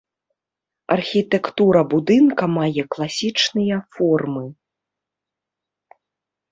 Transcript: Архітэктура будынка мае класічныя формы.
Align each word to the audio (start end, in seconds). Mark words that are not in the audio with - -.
Архітэктура 0.95 1.81
будынка 1.91 2.43
мае 2.57 2.81
класічныя 2.97 3.77
формы. 3.99 4.43